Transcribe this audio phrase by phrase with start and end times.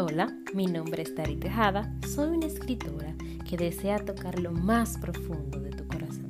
[0.00, 5.58] Hola, mi nombre es Tari Tejada, soy una escritora que desea tocar lo más profundo
[5.58, 6.28] de tu corazón.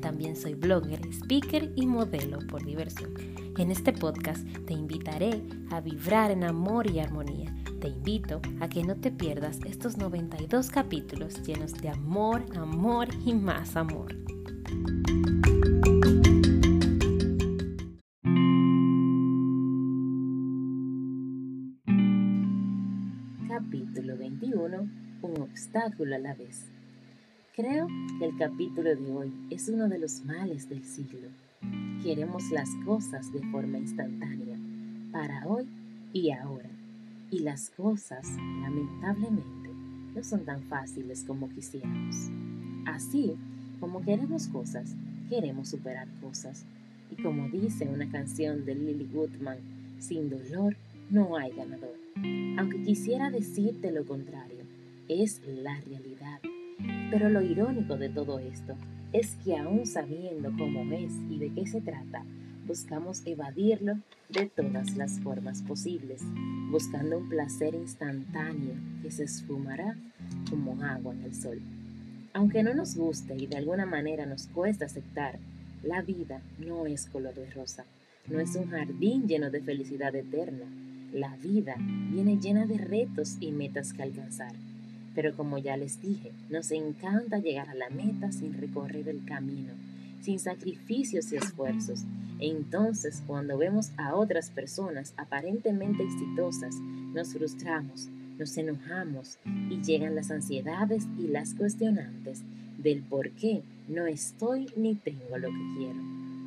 [0.00, 3.14] También soy blogger, speaker y modelo por diversión.
[3.56, 7.54] En este podcast te invitaré a vibrar en amor y armonía.
[7.80, 13.32] Te invito a que no te pierdas estos 92 capítulos llenos de amor, amor y
[13.32, 14.12] más amor.
[25.24, 26.66] Un obstáculo a la vez.
[27.56, 27.86] Creo
[28.18, 31.30] que el capítulo de hoy es uno de los males del siglo.
[32.02, 34.58] Queremos las cosas de forma instantánea,
[35.12, 35.66] para hoy
[36.12, 36.68] y ahora.
[37.30, 39.70] Y las cosas, lamentablemente,
[40.14, 42.28] no son tan fáciles como quisiéramos.
[42.84, 43.34] Así
[43.80, 44.94] como queremos cosas,
[45.30, 46.66] queremos superar cosas.
[47.10, 49.56] Y como dice una canción de Lily Goodman,
[50.00, 50.76] sin dolor
[51.08, 51.96] no hay ganador.
[52.58, 54.63] Aunque quisiera decirte lo contrario,
[55.08, 56.40] es la realidad.
[57.10, 58.74] Pero lo irónico de todo esto
[59.12, 62.24] es que aún sabiendo cómo es y de qué se trata,
[62.66, 66.22] buscamos evadirlo de todas las formas posibles,
[66.70, 69.96] buscando un placer instantáneo que se esfumará
[70.50, 71.60] como agua en el sol.
[72.32, 75.38] Aunque no nos guste y de alguna manera nos cuesta aceptar,
[75.82, 77.84] la vida no es color de rosa,
[78.26, 80.64] no es un jardín lleno de felicidad eterna,
[81.12, 84.52] la vida viene llena de retos y metas que alcanzar.
[85.14, 89.72] Pero como ya les dije, nos encanta llegar a la meta sin recorrer el camino,
[90.22, 92.04] sin sacrificios y esfuerzos.
[92.40, 96.76] E entonces cuando vemos a otras personas aparentemente exitosas,
[97.14, 99.38] nos frustramos, nos enojamos
[99.70, 102.42] y llegan las ansiedades y las cuestionantes
[102.78, 106.00] del por qué no estoy ni tengo lo que quiero.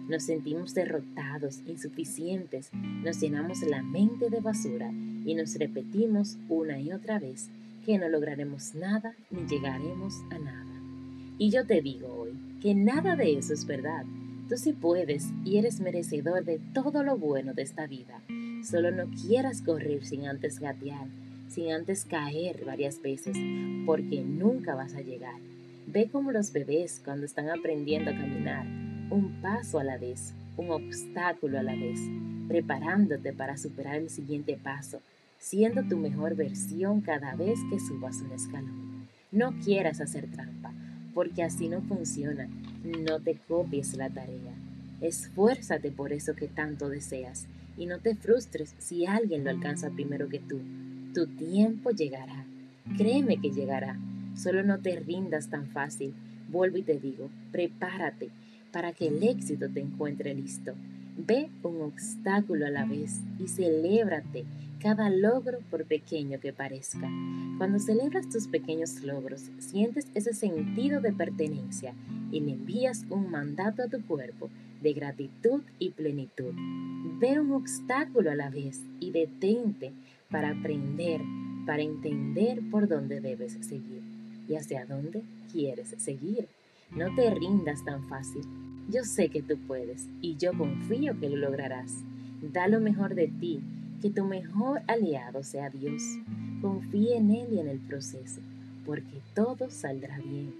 [0.09, 2.69] Nos sentimos derrotados, insuficientes,
[3.03, 4.91] nos llenamos la mente de basura
[5.25, 7.49] y nos repetimos una y otra vez
[7.87, 10.65] que no lograremos nada ni llegaremos a nada.
[11.37, 14.03] Y yo te digo hoy que nada de eso es verdad.
[14.49, 18.21] Tú sí puedes y eres merecedor de todo lo bueno de esta vida.
[18.69, 21.07] Solo no quieras correr sin antes gatear,
[21.47, 23.37] sin antes caer varias veces,
[23.85, 25.39] porque nunca vas a llegar.
[25.87, 28.65] Ve como los bebés cuando están aprendiendo a caminar
[29.09, 32.01] un paso a la vez, un obstáculo a la vez,
[32.49, 35.01] preparándote para superar el siguiente paso,
[35.39, 39.07] siendo tu mejor versión cada vez que subas un escalón.
[39.31, 40.71] No quieras hacer trampa,
[41.13, 42.47] porque así no funciona.
[42.83, 44.53] No te copies la tarea.
[45.01, 50.27] Esfuérzate por eso que tanto deseas y no te frustres si alguien lo alcanza primero
[50.29, 50.59] que tú.
[51.13, 52.45] Tu tiempo llegará.
[52.97, 53.97] Créeme que llegará.
[54.35, 56.13] Solo no te rindas tan fácil.
[56.49, 58.29] Vuelvo y te digo, prepárate
[58.71, 60.73] para que el éxito te encuentre listo.
[61.17, 64.45] Ve un obstáculo a la vez y celébrate
[64.79, 67.09] cada logro por pequeño que parezca.
[67.57, 71.95] Cuando celebras tus pequeños logros, sientes ese sentido de pertenencia
[72.31, 74.49] y le envías un mandato a tu cuerpo
[74.81, 76.53] de gratitud y plenitud.
[77.19, 79.93] Ve un obstáculo a la vez y detente
[80.29, 81.21] para aprender,
[81.65, 84.03] para entender por dónde debes seguir
[84.47, 86.47] y hacia dónde quieres seguir.
[86.91, 88.43] No te rindas tan fácil.
[88.89, 91.91] Yo sé que tú puedes y yo confío que lo lograrás.
[92.41, 93.59] Da lo mejor de ti,
[94.01, 96.01] que tu mejor aliado sea Dios.
[96.61, 98.39] Confía en Él y en el proceso,
[98.85, 100.53] porque todo saldrá bien.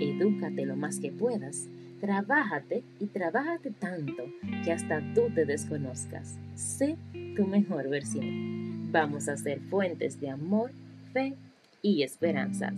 [0.00, 1.66] Edúcate lo más que puedas.
[2.00, 4.24] Trabájate y trabájate tanto
[4.64, 6.36] que hasta tú te desconozcas.
[6.54, 6.96] Sé
[7.36, 8.92] tu mejor versión.
[8.92, 10.70] Vamos a ser fuentes de amor,
[11.12, 11.34] fe
[11.80, 12.74] y esperanzas.